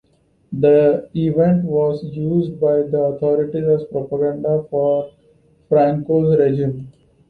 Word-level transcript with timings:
The 0.51 1.09
event 1.15 1.63
was 1.65 2.03
used 2.03 2.59
by 2.59 2.77
the 2.81 2.99
authorities 2.99 3.67
as 3.67 3.83
propaganda 3.85 4.65
for 4.71 5.11
Franco's 5.69 6.39
regime. 6.39 6.87